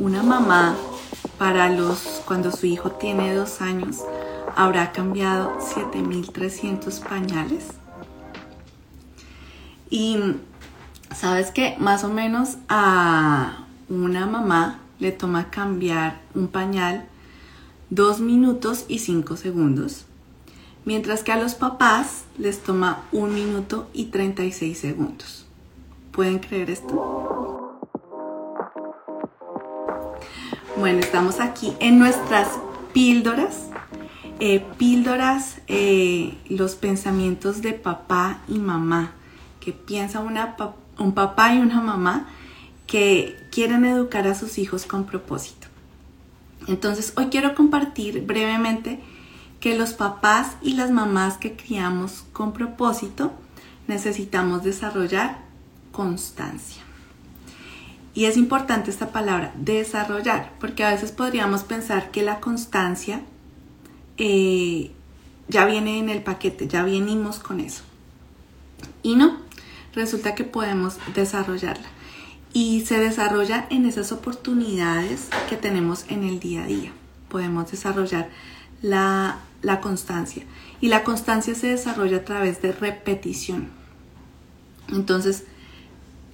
Una 0.00 0.24
mamá 0.24 0.74
para 1.38 1.70
los 1.70 2.20
cuando 2.26 2.50
su 2.50 2.66
hijo 2.66 2.90
tiene 2.90 3.32
dos 3.32 3.60
años 3.60 3.98
habrá 4.56 4.90
cambiado 4.90 5.56
7.300 5.60 7.00
pañales. 7.08 7.68
Y 9.90 10.18
sabes 11.14 11.52
que 11.52 11.76
más 11.78 12.02
o 12.02 12.08
menos 12.08 12.56
a 12.68 13.66
una 13.88 14.26
mamá 14.26 14.80
le 14.98 15.12
toma 15.12 15.50
cambiar 15.50 16.20
un 16.34 16.48
pañal 16.48 17.06
dos 17.88 18.18
minutos 18.18 18.86
y 18.88 18.98
cinco 18.98 19.36
segundos, 19.36 20.06
mientras 20.84 21.22
que 21.22 21.30
a 21.30 21.40
los 21.40 21.54
papás 21.54 22.24
les 22.36 22.60
toma 22.64 23.04
un 23.12 23.32
minuto 23.32 23.88
y 23.92 24.06
36 24.06 24.76
segundos. 24.76 25.46
¿Pueden 26.10 26.40
creer 26.40 26.70
esto? 26.70 27.33
Bueno, 30.76 30.98
estamos 30.98 31.38
aquí 31.38 31.72
en 31.78 32.00
nuestras 32.00 32.48
píldoras. 32.92 33.68
Eh, 34.40 34.66
píldoras, 34.76 35.60
eh, 35.68 36.36
los 36.48 36.74
pensamientos 36.74 37.62
de 37.62 37.74
papá 37.74 38.40
y 38.48 38.58
mamá, 38.58 39.12
que 39.60 39.72
piensa 39.72 40.18
una, 40.18 40.56
un 40.98 41.14
papá 41.14 41.54
y 41.54 41.58
una 41.58 41.80
mamá 41.80 42.26
que 42.88 43.36
quieren 43.52 43.84
educar 43.84 44.26
a 44.26 44.34
sus 44.34 44.58
hijos 44.58 44.84
con 44.84 45.06
propósito. 45.06 45.68
Entonces, 46.66 47.12
hoy 47.16 47.26
quiero 47.26 47.54
compartir 47.54 48.22
brevemente 48.26 48.98
que 49.60 49.78
los 49.78 49.92
papás 49.92 50.56
y 50.60 50.74
las 50.74 50.90
mamás 50.90 51.36
que 51.36 51.54
criamos 51.54 52.24
con 52.32 52.52
propósito 52.52 53.32
necesitamos 53.86 54.64
desarrollar 54.64 55.38
constancia. 55.92 56.82
Y 58.14 58.26
es 58.26 58.36
importante 58.36 58.90
esta 58.90 59.10
palabra, 59.10 59.52
desarrollar, 59.56 60.52
porque 60.60 60.84
a 60.84 60.90
veces 60.90 61.10
podríamos 61.10 61.64
pensar 61.64 62.12
que 62.12 62.22
la 62.22 62.38
constancia 62.38 63.22
eh, 64.18 64.92
ya 65.48 65.66
viene 65.66 65.98
en 65.98 66.08
el 66.08 66.22
paquete, 66.22 66.68
ya 66.68 66.84
venimos 66.84 67.40
con 67.40 67.58
eso. 67.58 67.82
Y 69.02 69.16
no, 69.16 69.36
resulta 69.94 70.36
que 70.36 70.44
podemos 70.44 70.98
desarrollarla. 71.14 71.88
Y 72.52 72.84
se 72.86 73.00
desarrolla 73.00 73.66
en 73.70 73.84
esas 73.84 74.12
oportunidades 74.12 75.28
que 75.50 75.56
tenemos 75.56 76.04
en 76.08 76.22
el 76.22 76.38
día 76.38 76.62
a 76.62 76.66
día. 76.66 76.92
Podemos 77.28 77.68
desarrollar 77.72 78.30
la, 78.80 79.40
la 79.60 79.80
constancia. 79.80 80.44
Y 80.80 80.86
la 80.86 81.02
constancia 81.02 81.56
se 81.56 81.66
desarrolla 81.66 82.18
a 82.18 82.24
través 82.24 82.62
de 82.62 82.70
repetición. 82.70 83.70
Entonces, 84.92 85.44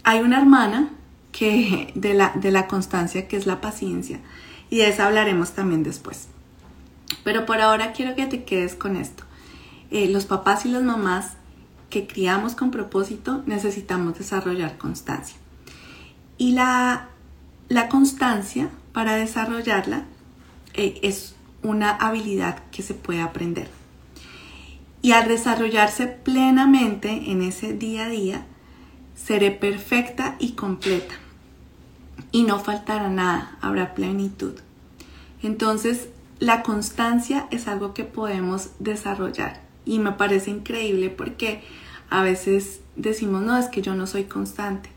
hay 0.04 0.20
una 0.20 0.38
hermana 0.38 0.90
que 1.32 1.92
de 1.94 2.14
la, 2.14 2.32
de 2.34 2.50
la 2.50 2.66
constancia 2.66 3.28
que 3.28 3.36
es 3.36 3.46
la 3.46 3.60
paciencia. 3.60 4.20
Y 4.68 4.78
de 4.78 4.88
esa 4.88 5.06
hablaremos 5.06 5.52
también 5.52 5.82
después. 5.82 6.28
Pero 7.24 7.46
por 7.46 7.60
ahora 7.60 7.92
quiero 7.92 8.14
que 8.14 8.26
te 8.26 8.44
quedes 8.44 8.74
con 8.74 8.96
esto. 8.96 9.24
Eh, 9.90 10.08
los 10.08 10.26
papás 10.26 10.64
y 10.64 10.68
las 10.68 10.82
mamás 10.82 11.32
que 11.90 12.06
criamos 12.06 12.54
con 12.54 12.70
propósito 12.70 13.42
necesitamos 13.46 14.16
desarrollar 14.16 14.78
constancia. 14.78 15.36
Y 16.38 16.52
la, 16.52 17.08
la 17.68 17.88
constancia, 17.88 18.70
para 18.92 19.16
desarrollarla, 19.16 20.04
eh, 20.74 21.00
es 21.02 21.34
una 21.62 21.90
habilidad 21.90 22.62
que 22.70 22.82
se 22.82 22.94
puede 22.94 23.20
aprender. 23.20 23.68
Y 25.02 25.12
al 25.12 25.28
desarrollarse 25.28 26.06
plenamente 26.06 27.30
en 27.30 27.42
ese 27.42 27.72
día 27.72 28.04
a 28.04 28.08
día, 28.08 28.46
seré 29.22 29.50
perfecta 29.50 30.36
y 30.38 30.52
completa. 30.52 31.14
Y 32.32 32.44
no 32.44 32.60
faltará 32.60 33.08
nada, 33.08 33.56
habrá 33.60 33.94
plenitud. 33.94 34.54
Entonces, 35.42 36.08
la 36.38 36.62
constancia 36.62 37.46
es 37.50 37.68
algo 37.68 37.92
que 37.94 38.04
podemos 38.04 38.70
desarrollar 38.78 39.60
y 39.84 39.98
me 39.98 40.12
parece 40.12 40.50
increíble 40.50 41.10
porque 41.10 41.62
a 42.08 42.22
veces 42.22 42.80
decimos, 42.96 43.42
no, 43.42 43.56
es 43.56 43.66
que 43.66 43.82
yo 43.82 43.94
no 43.94 44.06
soy 44.06 44.24
constante. 44.24 44.90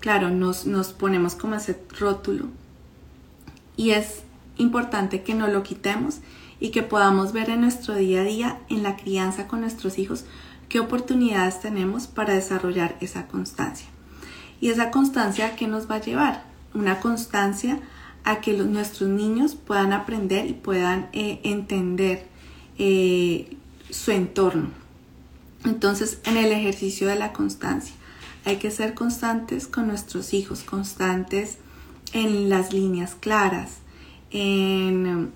Claro, 0.00 0.30
nos, 0.30 0.66
nos 0.66 0.92
ponemos 0.92 1.34
como 1.34 1.56
ese 1.56 1.78
rótulo 1.98 2.46
y 3.76 3.90
es 3.90 4.22
importante 4.56 5.22
que 5.22 5.34
no 5.34 5.48
lo 5.48 5.62
quitemos 5.62 6.18
y 6.60 6.70
que 6.70 6.82
podamos 6.82 7.32
ver 7.32 7.50
en 7.50 7.62
nuestro 7.62 7.94
día 7.94 8.20
a 8.20 8.24
día, 8.24 8.58
en 8.68 8.82
la 8.82 8.96
crianza 8.96 9.48
con 9.48 9.60
nuestros 9.60 9.98
hijos, 9.98 10.24
qué 10.70 10.80
oportunidades 10.80 11.60
tenemos 11.60 12.06
para 12.06 12.32
desarrollar 12.32 12.96
esa 13.00 13.26
constancia. 13.26 13.88
Y 14.60 14.70
esa 14.70 14.90
constancia, 14.90 15.56
¿qué 15.56 15.66
nos 15.66 15.90
va 15.90 15.96
a 15.96 16.00
llevar? 16.00 16.44
Una 16.72 17.00
constancia 17.00 17.80
a 18.24 18.40
que 18.40 18.52
nuestros 18.52 19.10
niños 19.10 19.56
puedan 19.56 19.92
aprender 19.92 20.46
y 20.46 20.52
puedan 20.52 21.08
eh, 21.12 21.40
entender 21.42 22.26
eh, 22.78 23.56
su 23.90 24.12
entorno. 24.12 24.70
Entonces, 25.64 26.20
en 26.24 26.36
el 26.36 26.52
ejercicio 26.52 27.08
de 27.08 27.16
la 27.16 27.32
constancia, 27.32 27.94
hay 28.44 28.56
que 28.56 28.70
ser 28.70 28.94
constantes 28.94 29.66
con 29.66 29.88
nuestros 29.88 30.32
hijos, 30.32 30.62
constantes 30.62 31.58
en 32.12 32.48
las 32.48 32.72
líneas 32.72 33.16
claras, 33.18 33.78
en, 34.30 35.32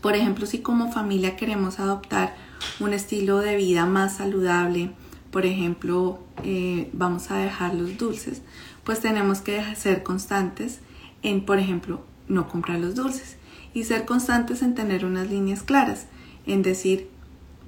por 0.00 0.16
ejemplo, 0.16 0.46
si 0.46 0.60
como 0.60 0.90
familia 0.90 1.36
queremos 1.36 1.78
adoptar 1.78 2.47
un 2.80 2.92
estilo 2.92 3.38
de 3.38 3.56
vida 3.56 3.86
más 3.86 4.16
saludable, 4.16 4.90
por 5.30 5.46
ejemplo, 5.46 6.20
eh, 6.44 6.90
vamos 6.92 7.30
a 7.30 7.36
dejar 7.36 7.74
los 7.74 7.98
dulces, 7.98 8.42
pues 8.84 9.00
tenemos 9.00 9.40
que 9.40 9.62
ser 9.76 10.02
constantes 10.02 10.80
en, 11.22 11.44
por 11.44 11.58
ejemplo, 11.58 12.02
no 12.28 12.48
comprar 12.48 12.78
los 12.78 12.94
dulces 12.94 13.36
y 13.74 13.84
ser 13.84 14.04
constantes 14.04 14.62
en 14.62 14.74
tener 14.74 15.04
unas 15.04 15.30
líneas 15.30 15.62
claras, 15.62 16.06
en 16.46 16.62
decir, 16.62 17.08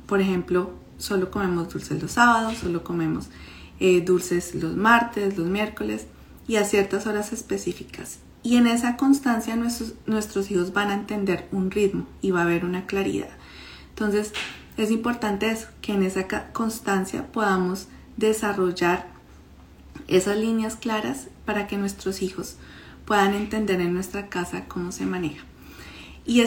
por 0.06 0.20
ejemplo, 0.20 0.72
solo 0.98 1.30
comemos 1.30 1.72
dulces 1.72 2.00
los 2.00 2.12
sábados, 2.12 2.58
solo 2.58 2.84
comemos 2.84 3.28
eh, 3.78 4.00
dulces 4.00 4.54
los 4.54 4.76
martes, 4.76 5.36
los 5.38 5.46
miércoles 5.46 6.06
y 6.46 6.56
a 6.56 6.64
ciertas 6.64 7.06
horas 7.06 7.32
específicas. 7.32 8.18
Y 8.42 8.56
en 8.56 8.66
esa 8.66 8.96
constancia 8.96 9.56
nuestros, 9.56 9.94
nuestros 10.06 10.50
hijos 10.50 10.72
van 10.72 10.90
a 10.90 10.94
entender 10.94 11.46
un 11.52 11.70
ritmo 11.70 12.06
y 12.22 12.30
va 12.30 12.40
a 12.40 12.44
haber 12.44 12.64
una 12.64 12.86
claridad. 12.86 13.28
Entonces, 13.90 14.32
es 14.84 14.90
importante 14.90 15.50
eso, 15.50 15.68
que 15.82 15.92
en 15.92 16.02
esa 16.02 16.26
constancia 16.52 17.26
podamos 17.32 17.88
desarrollar 18.16 19.06
esas 20.08 20.36
líneas 20.36 20.76
claras 20.76 21.28
para 21.44 21.66
que 21.66 21.76
nuestros 21.76 22.22
hijos 22.22 22.56
puedan 23.04 23.34
entender 23.34 23.80
en 23.80 23.94
nuestra 23.94 24.28
casa 24.28 24.66
cómo 24.66 24.92
se 24.92 25.06
maneja. 25.06 25.44
Y 26.26 26.42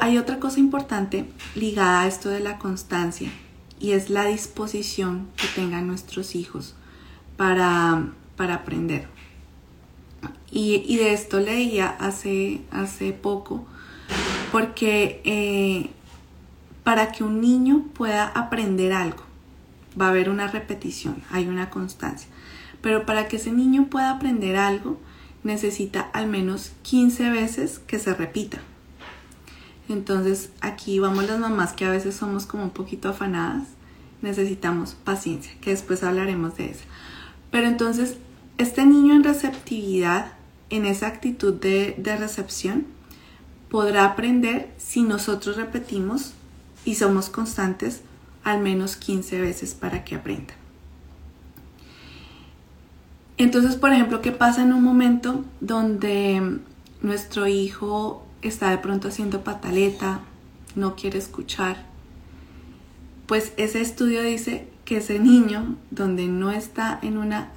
hay 0.00 0.18
otra 0.18 0.38
cosa 0.38 0.60
importante 0.60 1.26
ligada 1.54 2.02
a 2.02 2.06
esto 2.06 2.28
de 2.28 2.40
la 2.40 2.58
constancia 2.58 3.30
y 3.80 3.92
es 3.92 4.10
la 4.10 4.26
disposición 4.26 5.28
que 5.36 5.46
tengan 5.54 5.86
nuestros 5.86 6.34
hijos 6.34 6.74
para, 7.36 8.06
para 8.36 8.54
aprender. 8.54 9.08
Y, 10.50 10.96
de 10.96 11.12
esto 11.12 11.40
leía 11.40 11.88
hace, 11.88 12.60
hace 12.70 13.12
poco 13.12 13.66
porque 14.52 15.20
eh, 15.24 15.90
para 16.84 17.12
que 17.12 17.24
un 17.24 17.40
niño 17.40 17.86
pueda 17.94 18.26
aprender 18.28 18.92
algo, 18.92 19.24
va 20.00 20.06
a 20.06 20.10
haber 20.10 20.28
una 20.28 20.46
repetición, 20.46 21.22
hay 21.30 21.48
una 21.48 21.70
constancia. 21.70 22.28
Pero 22.82 23.06
para 23.06 23.26
que 23.26 23.36
ese 23.36 23.50
niño 23.50 23.86
pueda 23.86 24.10
aprender 24.10 24.56
algo, 24.56 25.00
necesita 25.42 26.02
al 26.12 26.28
menos 26.28 26.72
15 26.82 27.30
veces 27.30 27.78
que 27.78 27.98
se 27.98 28.14
repita. 28.14 28.58
Entonces 29.88 30.50
aquí 30.60 30.98
vamos 30.98 31.26
las 31.26 31.38
mamás 31.38 31.72
que 31.72 31.86
a 31.86 31.90
veces 31.90 32.14
somos 32.14 32.46
como 32.46 32.64
un 32.64 32.70
poquito 32.70 33.08
afanadas, 33.08 33.64
necesitamos 34.22 34.94
paciencia, 34.94 35.52
que 35.60 35.70
después 35.70 36.02
hablaremos 36.02 36.56
de 36.56 36.70
eso. 36.70 36.84
Pero 37.50 37.66
entonces 37.66 38.16
este 38.58 38.84
niño 38.86 39.14
en 39.14 39.24
receptividad, 39.24 40.32
en 40.70 40.86
esa 40.86 41.06
actitud 41.06 41.54
de, 41.54 41.94
de 41.98 42.16
recepción, 42.16 42.86
podrá 43.70 44.04
aprender 44.04 44.72
si 44.78 45.02
nosotros 45.02 45.56
repetimos 45.56 46.34
y 46.84 46.94
somos 46.94 47.28
constantes 47.28 48.02
al 48.42 48.60
menos 48.60 48.96
15 48.96 49.40
veces 49.40 49.74
para 49.74 50.04
que 50.04 50.14
aprenda. 50.14 50.54
Entonces, 53.36 53.76
por 53.76 53.92
ejemplo, 53.92 54.22
¿qué 54.22 54.30
pasa 54.30 54.62
en 54.62 54.72
un 54.72 54.82
momento 54.82 55.44
donde 55.60 56.60
nuestro 57.02 57.48
hijo 57.48 58.24
está 58.42 58.70
de 58.70 58.78
pronto 58.78 59.08
haciendo 59.08 59.42
pataleta, 59.42 60.20
no 60.76 60.94
quiere 60.94 61.18
escuchar? 61.18 61.84
Pues 63.26 63.52
ese 63.56 63.80
estudio 63.80 64.22
dice 64.22 64.68
que 64.84 64.98
ese 64.98 65.18
niño, 65.18 65.76
donde 65.90 66.26
no 66.26 66.52
está 66.52 66.98
en 67.02 67.16
una, 67.16 67.52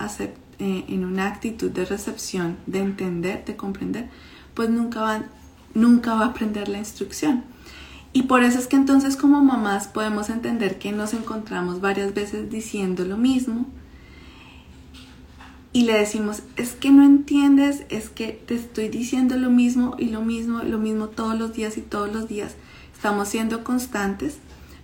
eh, 0.60 0.86
en 0.88 1.06
una 1.06 1.28
actitud 1.28 1.70
de 1.70 1.86
recepción, 1.86 2.58
de 2.66 2.80
entender, 2.80 3.46
de 3.46 3.56
comprender, 3.56 4.10
pues 4.56 4.70
nunca 4.70 5.02
va, 5.02 5.24
nunca 5.76 6.16
va 6.16 6.24
a 6.24 6.28
aprender 6.30 6.70
la 6.70 6.80
instrucción. 6.80 7.44
Y 8.14 8.24
por 8.24 8.44
eso 8.44 8.58
es 8.60 8.68
que 8.68 8.76
entonces 8.76 9.16
como 9.16 9.44
mamás 9.44 9.88
podemos 9.88 10.30
entender 10.30 10.80
que 10.80 10.92
nos 10.92 11.14
encontramos 11.14 11.82
varias 11.82 12.14
veces 12.14 12.50
diciendo 12.50 13.06
lo 13.06 13.18
mismo, 13.18 13.66
y 15.74 15.84
le 15.84 15.94
decimos, 15.94 16.42
es 16.56 16.72
que 16.72 16.90
no 16.90 17.04
entiendes, 17.04 17.84
es 17.90 18.10
que 18.10 18.30
te 18.30 18.56
estoy 18.56 18.90
diciendo 18.90 19.38
lo 19.38 19.52
mismo 19.52 19.96
y 20.00 20.06
lo 20.06 20.22
mismo, 20.22 20.64
lo 20.64 20.80
mismo 20.80 21.08
todos 21.10 21.38
los 21.38 21.54
días 21.54 21.78
y 21.78 21.82
todos 21.82 22.12
los 22.12 22.28
días. 22.28 22.56
Estamos 22.96 23.28
siendo 23.28 23.64
constantes, 23.64 24.38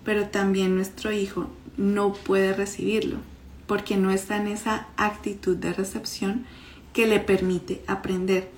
pero 0.04 0.28
también 0.28 0.76
nuestro 0.76 1.12
hijo 1.12 1.50
no 1.78 2.14
puede 2.14 2.54
recibirlo 2.54 3.18
porque 3.66 3.98
no 3.98 4.12
está 4.12 4.38
en 4.38 4.48
esa 4.48 4.86
actitud 4.98 5.58
de 5.58 5.74
recepción 5.74 6.46
que 6.94 7.08
le 7.08 7.20
permite 7.20 7.82
aprender. 7.88 8.52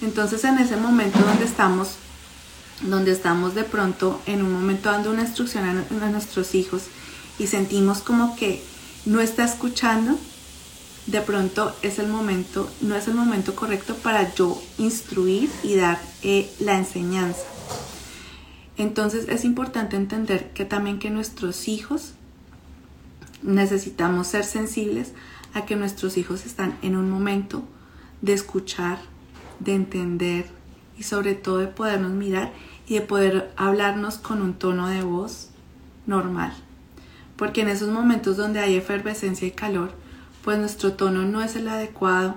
Entonces 0.00 0.44
en 0.44 0.58
ese 0.58 0.76
momento 0.76 1.18
donde 1.18 1.44
estamos, 1.44 1.96
donde 2.82 3.12
estamos 3.12 3.54
de 3.54 3.64
pronto 3.64 4.20
en 4.26 4.42
un 4.42 4.52
momento 4.52 4.90
dando 4.90 5.10
una 5.10 5.22
instrucción 5.22 5.64
a, 5.66 6.10
nuestros 6.10 6.54
hijos 6.54 6.84
y 7.38 7.46
sentimos 7.46 7.98
como 7.98 8.36
que 8.36 8.62
no 9.04 9.20
está 9.20 9.44
escuchando, 9.44 10.18
de 11.06 11.20
pronto 11.20 11.74
es 11.82 11.98
el 11.98 12.08
momento, 12.08 12.70
no 12.80 12.94
es 12.94 13.08
el 13.08 13.14
momento 13.14 13.54
correcto 13.54 13.94
para 13.96 14.34
yo 14.34 14.60
instruir 14.78 15.50
y 15.62 15.76
dar 15.76 16.00
eh, 16.22 16.50
la 16.60 16.76
enseñanza. 16.76 17.42
Entonces 18.76 19.26
es 19.28 19.44
importante 19.44 19.96
entender 19.96 20.50
que 20.52 20.64
también 20.64 20.98
que 20.98 21.10
nuestros 21.10 21.68
hijos 21.68 22.12
necesitamos 23.42 24.26
ser 24.26 24.44
sensibles 24.44 25.12
a 25.54 25.66
que 25.66 25.76
nuestros 25.76 26.16
hijos 26.16 26.46
están 26.46 26.76
en 26.82 26.96
un 26.96 27.10
momento 27.10 27.62
de 28.22 28.32
escuchar, 28.34 28.98
de 29.58 29.74
entender 29.74 30.46
y 30.98 31.02
sobre 31.02 31.34
todo 31.34 31.58
de 31.58 31.66
podernos 31.66 32.12
mirar 32.12 32.52
y 32.90 32.94
de 32.94 33.02
poder 33.02 33.52
hablarnos 33.56 34.18
con 34.18 34.42
un 34.42 34.52
tono 34.52 34.88
de 34.88 35.04
voz 35.04 35.50
normal. 36.06 36.52
Porque 37.36 37.60
en 37.60 37.68
esos 37.68 37.88
momentos 37.88 38.36
donde 38.36 38.58
hay 38.58 38.74
efervescencia 38.74 39.46
y 39.46 39.52
calor, 39.52 39.92
pues 40.42 40.58
nuestro 40.58 40.94
tono 40.94 41.22
no 41.22 41.40
es 41.40 41.54
el 41.54 41.68
adecuado. 41.68 42.34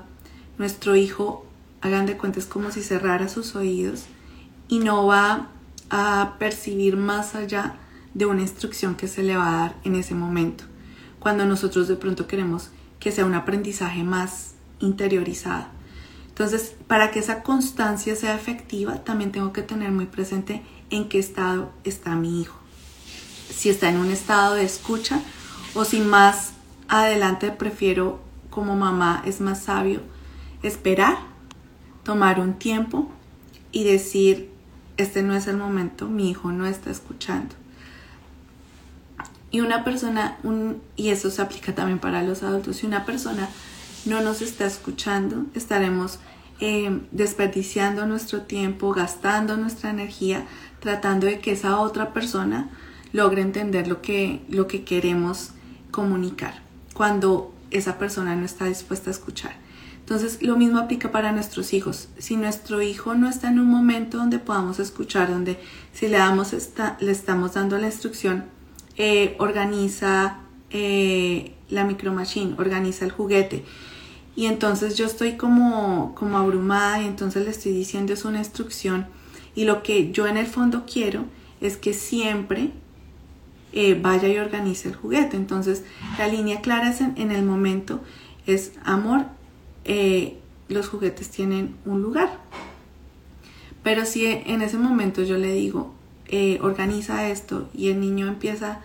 Nuestro 0.60 0.96
hijo, 0.96 1.48
hagan 1.82 2.06
de 2.06 2.18
cuenta, 2.18 2.38
es 2.38 2.46
como 2.46 2.70
si 2.70 2.84
cerrara 2.84 3.30
sus 3.30 3.56
oídos 3.56 4.06
y 4.68 4.78
no 4.78 5.08
va 5.08 5.48
a 5.90 6.36
percibir 6.38 6.98
más 6.98 7.34
allá 7.34 7.78
de 8.14 8.28
una 8.28 8.42
instrucción 8.42 8.94
que 8.94 9.08
se 9.08 9.24
le 9.24 9.36
va 9.36 9.48
a 9.48 9.58
dar 9.58 9.76
en 9.84 9.96
ese 9.96 10.14
momento. 10.14 10.66
Cuando 11.20 11.46
nosotros 11.46 11.88
de 11.88 11.96
pronto 11.96 12.28
queremos 12.28 12.70
que 13.00 13.12
sea 13.12 13.26
un 13.26 13.34
aprendizaje 13.34 14.04
más 14.04 14.54
interiorizado. 14.80 15.73
Entonces, 16.34 16.74
para 16.88 17.12
que 17.12 17.20
esa 17.20 17.44
constancia 17.44 18.16
sea 18.16 18.34
efectiva, 18.34 19.04
también 19.04 19.32
tengo 19.32 19.54
que 19.54 19.62
tener 19.62 19.92
muy 19.92 20.08
presente 20.08 20.64
en 20.90 21.08
qué 21.08 21.20
estado 21.20 21.72
está 21.84 22.16
mi 22.16 22.42
hijo. 22.42 22.58
Si 23.52 23.70
está 23.70 23.90
en 23.90 23.98
un 23.98 24.10
estado 24.10 24.56
de 24.56 24.64
escucha 24.64 25.22
o 25.76 25.86
si 25.86 26.00
más 26.00 26.54
adelante 26.88 27.52
prefiero 27.52 28.20
como 28.50 28.76
mamá 28.76 29.22
es 29.28 29.42
más 29.42 29.62
sabio 29.62 30.02
esperar, 30.64 31.18
tomar 32.04 32.40
un 32.40 32.56
tiempo 32.56 33.12
y 33.72 33.84
decir, 33.84 34.50
este 34.98 35.22
no 35.22 35.36
es 35.36 35.46
el 35.46 35.58
momento, 35.58 36.08
mi 36.08 36.32
hijo 36.32 36.52
no 36.52 36.66
está 36.66 36.90
escuchando. 36.90 37.54
Y 39.52 39.60
una 39.62 39.84
persona, 39.84 40.40
un, 40.42 40.82
y 40.96 41.10
eso 41.10 41.30
se 41.30 41.44
aplica 41.44 41.76
también 41.76 42.00
para 42.00 42.24
los 42.24 42.42
adultos, 42.42 42.78
si 42.78 42.88
una 42.88 43.06
persona 43.06 43.50
no 44.06 44.22
nos 44.22 44.42
está 44.42 44.66
escuchando, 44.66 45.46
estaremos 45.54 46.20
eh, 46.60 47.02
desperdiciando 47.12 48.06
nuestro 48.06 48.42
tiempo, 48.42 48.94
gastando 48.94 49.58
nuestra 49.58 49.90
energía, 49.90 50.46
tratando 50.80 51.26
de 51.28 51.40
que 51.40 51.52
esa 51.52 51.80
otra 51.80 52.14
persona 52.14 52.70
logre 53.12 53.42
entender 53.42 53.88
lo 53.88 54.02
que, 54.02 54.42
lo 54.50 54.68
que 54.68 54.84
queremos 54.84 55.52
comunicar 55.92 56.62
cuando 56.94 57.54
esa 57.72 57.98
persona 57.98 58.36
no 58.36 58.46
está 58.46 58.66
dispuesta 58.66 59.10
a 59.10 59.14
escuchar. 59.14 59.64
Entonces, 60.00 60.44
lo 60.44 60.58
mismo 60.58 60.80
aplica 60.80 61.12
para 61.12 61.32
nuestros 61.32 61.74
hijos. 61.74 62.10
Si 62.18 62.36
nuestro 62.36 62.82
hijo 62.82 63.16
no 63.16 63.30
está 63.30 63.48
en 63.48 63.60
un 63.60 63.68
momento 63.68 64.18
donde 64.18 64.38
podamos 64.38 64.80
escuchar, 64.80 65.30
donde 65.30 65.58
si 65.94 66.10
le, 66.10 66.18
damos 66.18 66.54
le 67.00 67.12
estamos 67.12 67.54
dando 67.54 67.78
la 67.78 67.88
instrucción, 67.88 68.46
eh, 68.98 69.36
organiza 69.40 70.43
eh, 70.76 71.54
la 71.70 71.84
micro 71.86 72.12
machine, 72.12 72.56
organiza 72.58 73.06
el 73.06 73.12
juguete. 73.12 73.64
Y 74.36 74.48
entonces 74.48 74.98
yo 74.98 75.06
estoy 75.06 75.34
como, 75.34 76.16
como 76.16 76.40
abrumada 76.40 77.00
y 77.04 77.06
entonces 77.06 77.46
le 77.46 77.52
estoy 77.52 77.74
diciendo 77.74 78.12
es 78.12 78.26
una 78.26 78.40
instrucción. 78.40 79.06
Y 79.54 79.66
lo 79.66 79.84
que 79.84 80.12
yo 80.12 80.26
en 80.26 80.36
el 80.36 80.48
fondo 80.48 80.86
quiero 80.92 81.26
es 81.62 81.78
que 81.78 81.94
siempre 81.94 82.72
eh, 83.72 84.00
vaya 84.02 84.28
y 84.28 84.40
organice 84.40 84.90
el 84.90 84.96
juguete. 84.96 85.38
Entonces, 85.38 85.84
la 86.18 86.28
línea 86.28 86.62
clara 86.62 86.90
es 86.90 87.02
en, 87.02 87.32
el 87.32 87.46
momento 87.46 88.02
es 88.48 88.72
amor, 88.84 89.26
eh, 89.86 90.40
los 90.70 90.90
juguetes 90.90 91.30
tienen 91.30 91.76
un 91.86 92.02
lugar. 92.02 92.40
Pero 93.84 94.08
si 94.08 94.26
en 94.26 94.64
ese 94.64 94.80
momento 94.80 95.22
yo 95.22 95.38
le 95.38 95.54
digo, 95.54 95.94
organiza 96.62 97.30
esto 97.30 97.70
y 97.76 97.90
el 97.90 98.00
niño 98.00 98.28
empieza 98.28 98.82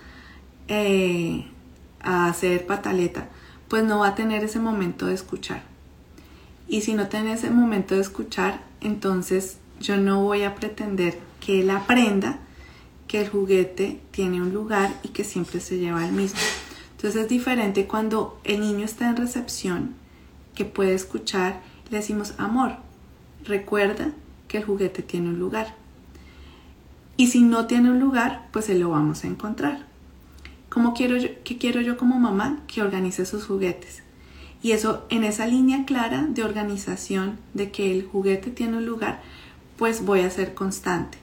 a 2.01 2.27
hacer 2.27 2.67
pataleta, 2.67 3.29
pues 3.69 3.85
no 3.85 4.01
va 4.01 4.09
a 4.09 4.15
tener 4.15 4.45
ese 4.45 4.59
momento 4.59 5.07
de 5.07 5.15
escuchar. 5.15 5.63
Y 6.69 6.83
si 6.83 6.95
no 6.95 7.09
tiene 7.09 7.33
ese 7.33 7.51
momento 7.51 7.95
de 7.95 8.03
escuchar, 8.03 8.63
entonces 8.81 9.59
yo 9.81 9.97
no 9.97 10.23
voy 10.23 10.43
a 10.43 10.55
pretender 10.55 11.19
que 11.41 11.61
él 11.61 11.71
aprenda 11.71 12.39
que 13.07 13.23
el 13.23 13.29
juguete 13.29 14.01
tiene 14.11 14.43
un 14.43 14.53
lugar 14.53 14.93
y 15.03 15.09
que 15.09 15.25
siempre 15.25 15.61
se 15.61 15.79
lleva 15.79 16.07
el 16.07 16.13
mismo. 16.13 16.41
Entonces 16.93 17.23
es 17.23 17.29
diferente 17.29 17.87
cuando 17.87 18.39
el 18.45 18.61
niño 18.61 18.85
está 18.85 19.09
en 19.09 19.17
recepción, 19.17 19.95
que 20.55 20.65
puede 20.65 20.95
escuchar, 20.95 21.61
le 21.91 21.99
decimos, 21.99 22.35
amor, 22.39 22.77
recuerda 23.45 24.13
que 24.47 24.59
el 24.59 24.65
juguete 24.65 25.03
tiene 25.03 25.29
un 25.29 25.39
lugar. 25.39 25.75
Y 27.17 27.29
si 27.29 27.43
no 27.43 27.67
tiene 27.67 27.91
un 27.91 28.01
lugar, 28.01 28.49
pues 28.53 28.67
se 28.67 28.79
lo 28.79 28.91
vamos 28.91 29.25
a 29.25 29.29
encontrar. 29.29 29.88
¿Cómo 30.69 30.95
quiero 30.95 31.17
yo, 31.17 31.29
¿Qué 31.45 31.59
quiero 31.59 31.81
yo 31.81 31.97
como 31.97 32.19
mamá? 32.19 32.63
Que 32.67 32.83
organice 32.83 33.27
sus 33.27 33.45
juguetes. 33.45 34.03
Y 34.63 34.73
eso 34.73 35.07
en 35.09 35.25
esa 35.25 35.47
línea 35.47 35.85
clara 35.87 36.27
de 36.29 36.43
organización, 36.43 37.39
de 37.55 37.71
que 37.71 37.93
el 37.93 38.05
juguete 38.05 38.51
tiene 38.51 38.77
un 38.77 38.87
lugar, 38.87 39.23
pues 39.77 40.05
voy 40.05 40.21
a 40.21 40.31
ser 40.31 40.55
constante 40.55 41.19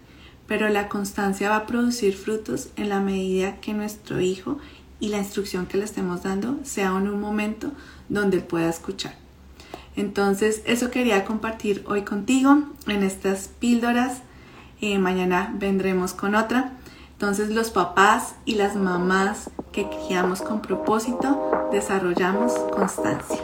pero 0.47 0.69
la 0.69 0.89
constancia 0.89 1.49
va 1.49 1.57
a 1.57 1.65
producir 1.65 2.15
frutos 2.15 2.69
en 2.75 2.89
la 2.89 2.99
medida 2.99 3.59
que 3.59 3.73
nuestro 3.73 4.21
hijo 4.21 4.59
y 4.99 5.09
la 5.09 5.17
instrucción 5.17 5.65
que 5.65 5.77
le 5.77 5.85
estemos 5.85 6.23
dando 6.23 6.59
sea 6.63 6.89
en 6.89 7.07
un 7.07 7.19
momento 7.19 7.71
donde 8.09 8.37
él 8.37 8.43
pueda 8.43 8.69
escuchar. 8.69 9.15
Entonces, 9.95 10.61
eso 10.65 10.91
quería 10.91 11.25
compartir 11.25 11.83
hoy 11.87 12.03
contigo 12.03 12.63
en 12.87 13.03
estas 13.03 13.47
píldoras. 13.59 14.21
Eh, 14.81 14.99
mañana 14.99 15.53
vendremos 15.57 16.13
con 16.13 16.35
otra. 16.35 16.73
Entonces, 17.15 17.49
los 17.49 17.69
papás 17.69 18.35
y 18.43 18.55
las 18.55 18.75
mamás 18.75 19.49
que 19.71 19.89
criamos 19.89 20.41
con 20.41 20.61
propósito, 20.61 21.69
desarrollamos 21.71 22.51
constancia. 22.73 23.41